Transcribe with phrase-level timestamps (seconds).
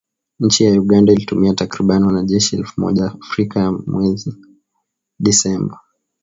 [0.39, 4.37] Nchi ya Uganda ilituma takribani wanajeshi elfu moja Afrika ya kati mwezi
[5.19, 5.79] Disemba.